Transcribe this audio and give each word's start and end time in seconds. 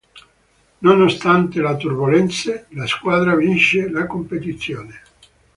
Nonostante 0.81 1.61
le 1.61 1.77
turbolenze, 1.77 2.65
la 2.69 2.87
squadra 2.87 3.35
vince 3.35 3.87
la 3.91 4.07
competizione. 4.07 5.01